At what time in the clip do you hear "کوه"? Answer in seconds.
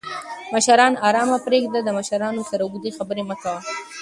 3.41-3.59